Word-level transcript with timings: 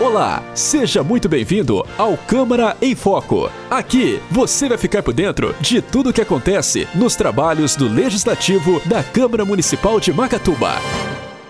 Olá, 0.00 0.42
seja 0.56 1.04
muito 1.04 1.28
bem-vindo 1.28 1.86
ao 1.96 2.16
Câmara 2.16 2.76
em 2.82 2.96
Foco. 2.96 3.48
Aqui 3.70 4.20
você 4.28 4.68
vai 4.68 4.76
ficar 4.76 5.04
por 5.04 5.14
dentro 5.14 5.54
de 5.60 5.80
tudo 5.80 6.10
o 6.10 6.12
que 6.12 6.20
acontece 6.20 6.88
nos 6.96 7.14
trabalhos 7.14 7.76
do 7.76 7.88
Legislativo 7.88 8.82
da 8.86 9.04
Câmara 9.04 9.44
Municipal 9.44 10.00
de 10.00 10.12
Macatuba. 10.12 10.72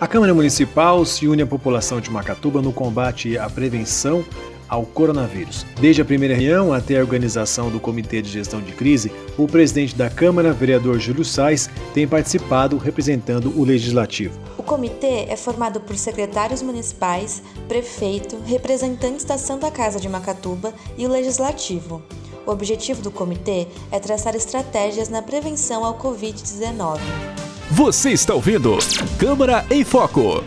A 0.00 0.08
Câmara 0.08 0.34
Municipal 0.34 1.04
se 1.04 1.28
une 1.28 1.42
à 1.42 1.46
população 1.46 2.00
de 2.00 2.10
Macatuba 2.10 2.60
no 2.60 2.72
combate 2.72 3.38
à 3.38 3.48
prevenção 3.48 4.24
ao 4.72 4.86
coronavírus. 4.86 5.66
Desde 5.78 6.00
a 6.00 6.04
primeira 6.04 6.34
reunião 6.34 6.72
até 6.72 6.98
a 6.98 7.02
organização 7.02 7.70
do 7.70 7.78
Comitê 7.78 8.22
de 8.22 8.30
Gestão 8.30 8.62
de 8.62 8.72
Crise, 8.72 9.12
o 9.36 9.46
presidente 9.46 9.94
da 9.94 10.08
Câmara, 10.08 10.50
vereador 10.50 10.98
Júlio 10.98 11.26
Sais, 11.26 11.68
tem 11.92 12.08
participado 12.08 12.78
representando 12.78 13.52
o 13.54 13.64
Legislativo. 13.64 14.40
O 14.56 14.62
comitê 14.62 15.26
é 15.28 15.36
formado 15.36 15.78
por 15.78 15.94
secretários 15.94 16.62
municipais, 16.62 17.42
prefeito, 17.68 18.38
representantes 18.46 19.26
da 19.26 19.36
Santa 19.36 19.70
Casa 19.70 20.00
de 20.00 20.08
Macatuba 20.08 20.72
e 20.96 21.04
o 21.04 21.10
Legislativo. 21.10 22.02
O 22.46 22.50
objetivo 22.50 23.02
do 23.02 23.10
comitê 23.10 23.66
é 23.90 24.00
traçar 24.00 24.34
estratégias 24.34 25.10
na 25.10 25.20
prevenção 25.20 25.84
ao 25.84 25.98
Covid-19. 25.98 26.98
Você 27.70 28.10
está 28.10 28.34
ouvindo 28.34 28.78
Câmara 29.18 29.66
em 29.70 29.84
Foco. 29.84 30.42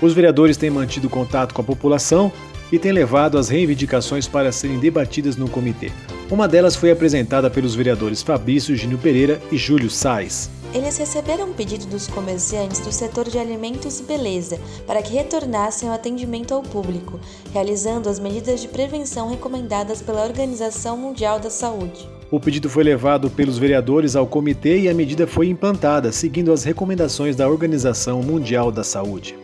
Os 0.00 0.12
vereadores 0.12 0.56
têm 0.56 0.70
mantido 0.70 1.08
contato 1.08 1.52
com 1.52 1.60
a 1.60 1.64
população 1.64 2.32
e 2.70 2.78
têm 2.78 2.92
levado 2.92 3.36
as 3.36 3.48
reivindicações 3.48 4.28
para 4.28 4.52
serem 4.52 4.78
debatidas 4.78 5.36
no 5.36 5.48
comitê. 5.48 5.90
Uma 6.30 6.46
delas 6.46 6.76
foi 6.76 6.90
apresentada 6.90 7.48
pelos 7.48 7.74
vereadores 7.74 8.22
Fabrício 8.22 8.76
Gínio 8.76 8.98
Pereira 8.98 9.40
e 9.50 9.56
Júlio 9.56 9.90
Sais. 9.90 10.50
Eles 10.74 10.98
receberam 10.98 11.46
um 11.46 11.52
pedido 11.54 11.86
dos 11.86 12.06
comerciantes 12.06 12.80
do 12.80 12.92
setor 12.92 13.26
de 13.28 13.38
alimentos 13.38 14.00
e 14.00 14.02
beleza 14.02 14.60
para 14.86 15.00
que 15.00 15.14
retornassem 15.14 15.88
ao 15.88 15.94
atendimento 15.94 16.52
ao 16.52 16.62
público, 16.62 17.18
realizando 17.54 18.08
as 18.08 18.20
medidas 18.20 18.60
de 18.60 18.68
prevenção 18.68 19.30
recomendadas 19.30 20.02
pela 20.02 20.22
Organização 20.22 20.96
Mundial 20.98 21.40
da 21.40 21.48
Saúde. 21.48 22.06
O 22.30 22.38
pedido 22.38 22.68
foi 22.68 22.84
levado 22.84 23.30
pelos 23.30 23.56
vereadores 23.56 24.14
ao 24.14 24.26
comitê 24.26 24.80
e 24.80 24.88
a 24.90 24.94
medida 24.94 25.26
foi 25.26 25.48
implantada, 25.48 26.12
seguindo 26.12 26.52
as 26.52 26.62
recomendações 26.62 27.34
da 27.34 27.48
Organização 27.48 28.22
Mundial 28.22 28.70
da 28.70 28.84
Saúde. 28.84 29.34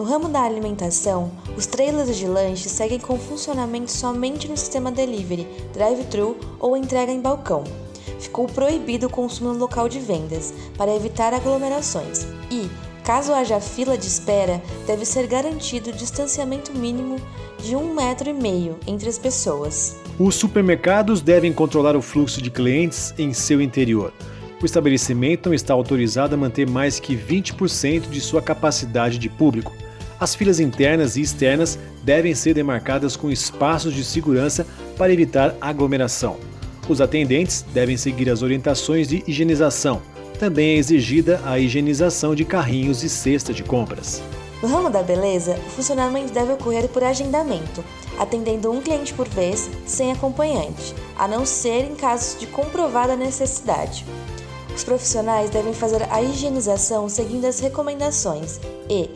No 0.00 0.06
ramo 0.06 0.30
da 0.30 0.40
alimentação, 0.40 1.30
os 1.58 1.66
trailers 1.66 2.16
de 2.16 2.26
lanche 2.26 2.70
seguem 2.70 2.98
com 2.98 3.18
funcionamento 3.18 3.92
somente 3.92 4.48
no 4.48 4.56
sistema 4.56 4.90
delivery, 4.90 5.46
drive-thru 5.74 6.38
ou 6.58 6.74
entrega 6.74 7.12
em 7.12 7.20
balcão. 7.20 7.64
Ficou 8.18 8.46
proibido 8.46 9.08
o 9.08 9.10
consumo 9.10 9.52
no 9.52 9.58
local 9.58 9.90
de 9.90 10.00
vendas, 10.00 10.54
para 10.78 10.96
evitar 10.96 11.34
aglomerações. 11.34 12.26
E, 12.50 12.66
caso 13.04 13.34
haja 13.34 13.60
fila 13.60 13.98
de 13.98 14.06
espera, 14.06 14.62
deve 14.86 15.04
ser 15.04 15.26
garantido 15.26 15.90
o 15.90 15.94
distanciamento 15.94 16.72
mínimo 16.72 17.16
de 17.62 17.76
um 17.76 17.94
metro 17.94 18.30
e 18.30 18.32
meio 18.32 18.78
entre 18.86 19.06
as 19.06 19.18
pessoas. 19.18 19.96
Os 20.18 20.34
supermercados 20.34 21.20
devem 21.20 21.52
controlar 21.52 21.94
o 21.94 22.00
fluxo 22.00 22.40
de 22.40 22.50
clientes 22.50 23.12
em 23.18 23.34
seu 23.34 23.60
interior. 23.60 24.14
O 24.62 24.64
estabelecimento 24.64 25.50
não 25.50 25.54
está 25.54 25.74
autorizado 25.74 26.34
a 26.34 26.38
manter 26.38 26.66
mais 26.66 26.98
que 26.98 27.14
20% 27.14 28.08
de 28.08 28.20
sua 28.22 28.40
capacidade 28.40 29.18
de 29.18 29.28
público. 29.28 29.74
As 30.20 30.34
filas 30.34 30.60
internas 30.60 31.16
e 31.16 31.22
externas 31.22 31.78
devem 32.04 32.34
ser 32.34 32.52
demarcadas 32.52 33.16
com 33.16 33.30
espaços 33.30 33.94
de 33.94 34.04
segurança 34.04 34.66
para 34.98 35.12
evitar 35.12 35.56
aglomeração. 35.58 36.36
Os 36.86 37.00
atendentes 37.00 37.64
devem 37.72 37.96
seguir 37.96 38.28
as 38.28 38.42
orientações 38.42 39.08
de 39.08 39.24
higienização. 39.26 40.02
Também 40.38 40.74
é 40.74 40.76
exigida 40.76 41.40
a 41.46 41.58
higienização 41.58 42.34
de 42.34 42.44
carrinhos 42.44 43.02
e 43.02 43.08
cesta 43.08 43.54
de 43.54 43.64
compras. 43.64 44.22
No 44.62 44.68
ramo 44.68 44.90
da 44.90 45.02
beleza, 45.02 45.58
o 45.66 45.70
funcionamento 45.70 46.34
deve 46.34 46.52
ocorrer 46.52 46.86
por 46.88 47.02
agendamento, 47.02 47.82
atendendo 48.18 48.70
um 48.70 48.82
cliente 48.82 49.14
por 49.14 49.26
vez, 49.26 49.70
sem 49.86 50.12
acompanhante, 50.12 50.94
a 51.16 51.26
não 51.26 51.46
ser 51.46 51.90
em 51.90 51.94
casos 51.94 52.38
de 52.38 52.46
comprovada 52.46 53.16
necessidade. 53.16 54.04
Os 54.76 54.84
profissionais 54.84 55.48
devem 55.48 55.72
fazer 55.72 56.06
a 56.10 56.22
higienização 56.22 57.08
seguindo 57.08 57.46
as 57.46 57.58
recomendações 57.58 58.60
e, 58.88 59.08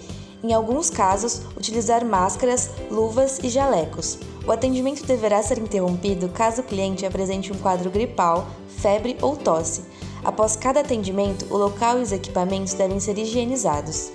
em 0.45 0.53
alguns 0.53 0.91
casos, 0.91 1.41
utilizar 1.57 2.05
máscaras, 2.05 2.69
luvas 2.91 3.39
e 3.43 3.49
jalecos. 3.49 4.19
O 4.47 4.53
atendimento 4.53 5.07
deverá 5.07 5.43
ser 5.43 5.59
interrompido 5.59 6.29
caso 6.29 6.61
o 6.61 6.65
cliente 6.65 7.07
apresente 7.07 7.51
um 7.51 7.57
quadro 7.57 7.91
gripal, 7.91 8.47
febre 8.69 9.17
ou 9.23 9.37
tosse. 9.37 9.85
Após 10.23 10.55
cada 10.55 10.81
atendimento, 10.81 11.47
o 11.51 11.57
local 11.57 11.99
e 11.99 12.03
os 12.03 12.13
equipamentos 12.13 12.75
devem 12.75 13.01
ser 13.01 13.17
higienizados. 13.17 14.11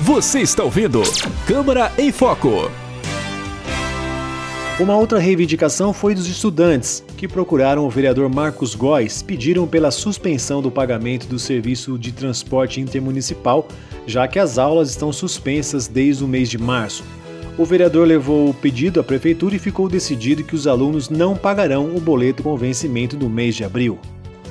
Você 0.00 0.40
está 0.40 0.64
ouvindo 0.64 1.02
Câmara 1.46 1.92
em 1.96 2.10
Foco. 2.10 2.68
Uma 4.80 4.96
outra 4.96 5.20
reivindicação 5.20 5.92
foi 5.92 6.16
dos 6.16 6.26
estudantes, 6.26 7.04
que 7.16 7.26
procuraram 7.26 7.86
o 7.86 7.90
vereador 7.90 8.28
Marcos 8.28 8.74
Góes, 8.74 9.22
pediram 9.22 9.66
pela 9.66 9.90
suspensão 9.90 10.60
do 10.60 10.70
pagamento 10.70 11.26
do 11.26 11.38
serviço 11.38 11.98
de 11.98 12.12
transporte 12.12 12.80
intermunicipal, 12.80 13.66
já 14.06 14.28
que 14.28 14.38
as 14.38 14.58
aulas 14.58 14.90
estão 14.90 15.12
suspensas 15.12 15.88
desde 15.88 16.22
o 16.22 16.28
mês 16.28 16.48
de 16.48 16.58
março. 16.58 17.02
O 17.58 17.64
vereador 17.64 18.06
levou 18.06 18.50
o 18.50 18.54
pedido 18.54 19.00
à 19.00 19.04
prefeitura 19.04 19.56
e 19.56 19.58
ficou 19.58 19.88
decidido 19.88 20.44
que 20.44 20.54
os 20.54 20.66
alunos 20.66 21.08
não 21.08 21.34
pagarão 21.34 21.96
o 21.96 22.00
boleto 22.00 22.42
com 22.42 22.54
vencimento 22.54 23.16
do 23.16 23.30
mês 23.30 23.54
de 23.54 23.64
abril. 23.64 23.98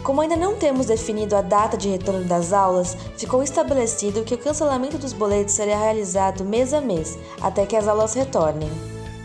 Como 0.01 0.21
ainda 0.21 0.35
não 0.35 0.55
temos 0.55 0.87
definido 0.87 1.35
a 1.35 1.41
data 1.41 1.77
de 1.77 1.89
retorno 1.89 2.23
das 2.25 2.51
aulas, 2.51 2.97
ficou 3.17 3.43
estabelecido 3.43 4.23
que 4.23 4.35
o 4.35 4.37
cancelamento 4.37 4.97
dos 4.97 5.13
boletos 5.13 5.53
será 5.53 5.77
realizado 5.77 6.43
mês 6.43 6.73
a 6.73 6.81
mês, 6.81 7.17
até 7.41 7.65
que 7.65 7.75
as 7.75 7.87
aulas 7.87 8.13
retornem. 8.13 8.69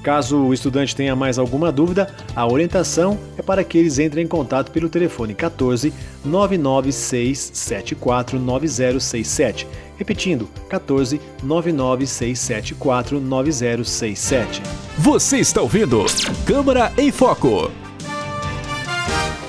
Caso 0.03 0.38
o 0.38 0.55
estudante 0.55 0.97
tenha 0.97 1.15
mais 1.15 1.38
alguma 1.38 1.71
dúvida, 1.71 2.15
a 2.34 2.47
orientação 2.47 3.19
é 3.37 3.43
para 3.43 3.62
que 3.62 3.77
eles 3.77 3.99
entrem 3.99 4.25
em 4.25 4.28
contato 4.28 4.71
pelo 4.71 4.88
telefone 4.88 5.34
14 5.34 5.93
99674 6.25 8.39
9067. 8.39 9.66
Repetindo, 9.99 10.49
14 10.69 11.21
99674 11.43 13.21
9067. 13.21 14.62
Você 14.97 15.39
está 15.39 15.60
ouvindo 15.60 16.06
Câmara 16.47 16.91
em 16.97 17.12
Foco. 17.12 17.71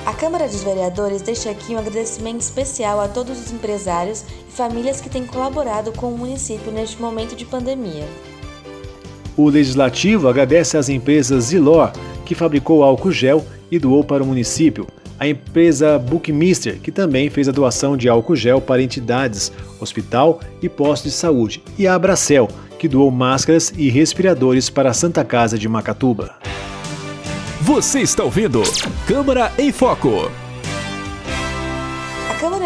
A 0.05 0.13
Câmara 0.13 0.47
dos 0.47 0.63
Vereadores 0.63 1.21
deixa 1.21 1.49
aqui 1.49 1.73
um 1.73 1.77
agradecimento 1.77 2.41
especial 2.41 2.99
a 2.99 3.07
todos 3.07 3.39
os 3.39 3.51
empresários 3.51 4.25
e 4.49 4.51
famílias 4.51 4.99
que 4.99 5.09
têm 5.09 5.25
colaborado 5.25 5.93
com 5.93 6.11
o 6.11 6.17
município 6.17 6.71
neste 6.71 7.01
momento 7.01 7.35
de 7.35 7.45
pandemia. 7.45 8.05
O 9.35 9.49
Legislativo 9.49 10.27
agradece 10.27 10.77
às 10.77 10.89
empresas 10.89 11.45
Zilor, 11.45 11.91
que 12.25 12.35
fabricou 12.35 12.83
álcool 12.83 13.11
gel 13.11 13.45
e 13.71 13.79
doou 13.79 14.03
para 14.03 14.23
o 14.23 14.25
município, 14.25 14.87
a 15.19 15.27
empresa 15.27 15.99
Bookmister, 15.99 16.79
que 16.79 16.91
também 16.91 17.29
fez 17.29 17.47
a 17.47 17.51
doação 17.51 17.95
de 17.95 18.09
álcool 18.09 18.35
gel 18.35 18.59
para 18.59 18.81
entidades, 18.81 19.51
hospital 19.79 20.39
e 20.61 20.67
postos 20.67 21.11
de 21.11 21.17
saúde, 21.17 21.63
e 21.77 21.85
a 21.87 21.93
Abracel, 21.93 22.47
que 22.79 22.87
doou 22.87 23.11
máscaras 23.11 23.71
e 23.77 23.87
respiradores 23.89 24.69
para 24.69 24.89
a 24.89 24.93
Santa 24.93 25.23
Casa 25.23 25.59
de 25.59 25.69
Macatuba. 25.69 26.35
Você 27.61 28.01
está 28.01 28.23
ouvindo 28.23 28.63
Câmara 29.07 29.51
em 29.59 29.71
Foco. 29.71 30.31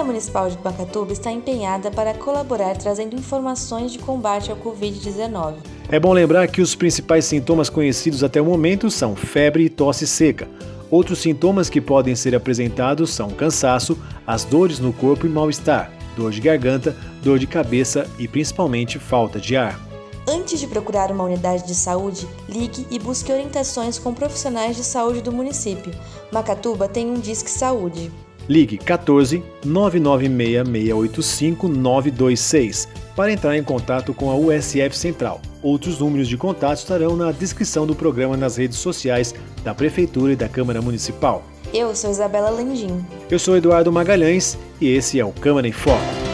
Municipal 0.05 0.49
de 0.49 0.57
Macatuba 0.63 1.11
está 1.11 1.31
empenhada 1.31 1.89
para 1.89 2.13
colaborar 2.13 2.77
trazendo 2.77 3.15
informações 3.15 3.91
de 3.91 3.99
combate 3.99 4.51
ao 4.51 4.57
Covid-19. 4.57 5.55
É 5.89 5.99
bom 5.99 6.13
lembrar 6.13 6.47
que 6.47 6.61
os 6.61 6.75
principais 6.75 7.25
sintomas 7.25 7.69
conhecidos 7.69 8.23
até 8.23 8.39
o 8.39 8.45
momento 8.45 8.91
são 8.91 9.15
febre 9.15 9.65
e 9.65 9.69
tosse 9.69 10.05
seca. 10.05 10.47
Outros 10.91 11.19
sintomas 11.19 11.69
que 11.69 11.81
podem 11.81 12.15
ser 12.15 12.35
apresentados 12.35 13.13
são 13.13 13.29
cansaço, 13.29 13.97
as 14.25 14.43
dores 14.43 14.79
no 14.79 14.93
corpo 14.93 15.25
e 15.25 15.29
mal-estar, 15.29 15.91
dor 16.15 16.31
de 16.31 16.39
garganta, 16.39 16.95
dor 17.23 17.39
de 17.39 17.47
cabeça 17.47 18.07
e 18.19 18.27
principalmente 18.27 18.99
falta 18.99 19.39
de 19.39 19.57
ar. 19.57 19.79
Antes 20.27 20.59
de 20.59 20.67
procurar 20.67 21.11
uma 21.11 21.23
unidade 21.23 21.67
de 21.67 21.75
saúde, 21.75 22.27
ligue 22.47 22.87
e 22.89 22.97
busque 22.97 23.31
orientações 23.31 23.99
com 23.99 24.13
profissionais 24.13 24.75
de 24.75 24.83
saúde 24.83 25.21
do 25.21 25.31
município. 25.31 25.93
Macatuba 26.31 26.87
tem 26.87 27.09
um 27.09 27.19
Disque 27.19 27.49
Saúde. 27.49 28.11
Ligue 28.47 28.77
14 28.77 29.43
996 29.63 30.67
685 30.67 31.67
926 31.67 32.87
para 33.15 33.31
entrar 33.31 33.57
em 33.57 33.63
contato 33.63 34.13
com 34.13 34.29
a 34.29 34.35
USF 34.35 34.97
Central. 34.97 35.41
Outros 35.61 35.99
números 35.99 36.27
de 36.27 36.37
contato 36.37 36.77
estarão 36.77 37.15
na 37.15 37.31
descrição 37.31 37.87
do 37.87 37.95
programa 37.95 38.37
nas 38.37 38.57
redes 38.57 38.77
sociais 38.77 39.33
da 39.63 39.73
Prefeitura 39.73 40.33
e 40.33 40.35
da 40.35 40.47
Câmara 40.49 40.81
Municipal. 40.81 41.43
Eu 41.73 41.95
sou 41.95 42.11
Isabela 42.11 42.49
Landim. 42.49 43.03
Eu 43.29 43.39
sou 43.39 43.57
Eduardo 43.57 43.91
Magalhães 43.91 44.57
e 44.79 44.89
esse 44.89 45.19
é 45.19 45.25
o 45.25 45.31
Câmara 45.31 45.67
em 45.67 45.71
Foco. 45.71 46.24